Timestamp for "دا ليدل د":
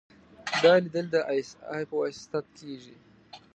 0.61-1.15